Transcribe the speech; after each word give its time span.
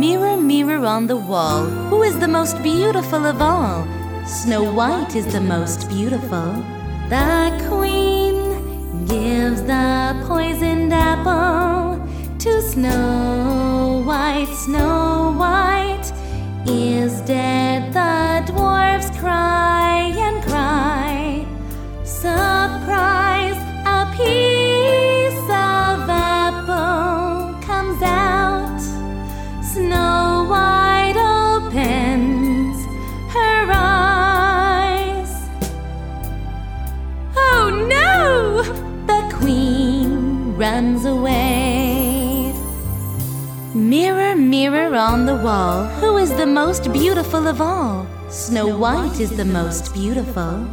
mirror 0.00 0.38
mirror 0.38 0.86
on 0.86 1.06
the 1.06 1.16
wall, 1.30 1.66
who 1.90 2.02
is 2.02 2.18
the 2.18 2.26
most 2.26 2.62
beautiful 2.62 3.26
of 3.26 3.42
all? 3.42 3.86
Snow 4.26 4.62
White 4.72 5.14
is 5.14 5.26
the 5.30 5.42
most 5.42 5.90
beautiful. 5.90 6.50
The 7.10 7.52
queen 7.68 8.36
gives 9.04 9.60
the 9.62 10.16
poisoned 10.26 10.94
apple 10.94 12.00
to 12.38 12.62
Snow 12.62 14.02
White. 14.06 14.48
Snow 14.64 15.34
White 15.36 16.10
is 16.66 17.20
dead. 17.20 17.59
Runs 40.60 41.06
away. 41.06 42.52
Mirror, 43.74 44.36
mirror 44.36 44.94
on 44.94 45.24
the 45.24 45.36
wall, 45.36 45.86
who 46.00 46.18
is 46.18 46.28
the 46.36 46.46
most 46.46 46.92
beautiful 46.92 47.48
of 47.48 47.62
all? 47.62 48.06
Snow 48.28 48.76
White 48.76 49.20
is 49.20 49.34
the 49.34 49.46
most 49.46 49.94
beautiful. 49.94 50.68